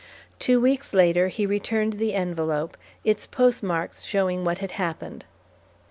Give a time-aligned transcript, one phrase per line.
[0.39, 5.25] Two weeks later he returned the envelope, its postmarks showing what had happened.